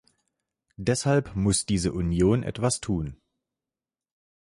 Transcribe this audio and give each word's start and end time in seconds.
Deshalb 0.77 1.35
muss 1.35 1.67
diese 1.67 1.93
Union 1.93 2.41
etwas 2.41 2.81
tun. 2.81 3.21